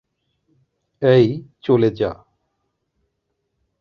এই, 1.01 1.27
চলে 1.61 1.89
যা। 1.91 2.11